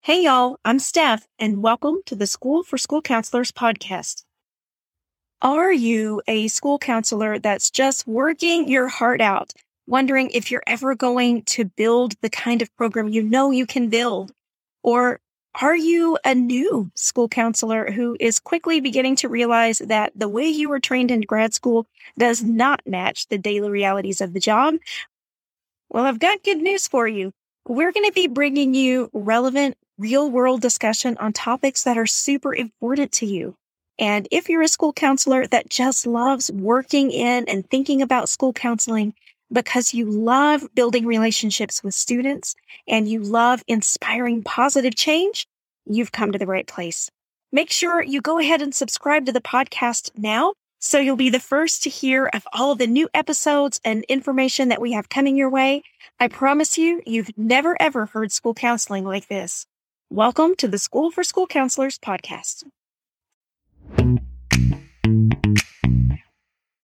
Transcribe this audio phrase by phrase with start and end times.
[0.00, 4.24] Hey, y'all, I'm Steph, and welcome to the School for School Counselors podcast.
[5.40, 9.52] Are you a school counselor that's just working your heart out,
[9.86, 13.88] wondering if you're ever going to build the kind of program you know you can
[13.88, 14.32] build?
[14.82, 15.20] Or
[15.60, 20.48] are you a new school counselor who is quickly beginning to realize that the way
[20.48, 21.86] you were trained in grad school
[22.18, 24.74] does not match the daily realities of the job?
[25.90, 27.32] Well, I've got good news for you.
[27.68, 32.52] We're going to be bringing you relevant real world discussion on topics that are super
[32.52, 33.54] important to you.
[34.00, 38.52] And if you're a school counselor that just loves working in and thinking about school
[38.52, 39.14] counseling
[39.52, 42.56] because you love building relationships with students
[42.88, 45.46] and you love inspiring positive change,
[45.86, 47.12] you've come to the right place.
[47.52, 50.54] Make sure you go ahead and subscribe to the podcast now
[50.84, 54.68] so you'll be the first to hear of all of the new episodes and information
[54.68, 55.84] that we have coming your way.
[56.18, 59.64] I promise you, you've never ever heard school counseling like this.
[60.10, 62.64] Welcome to the School for School Counselors podcast.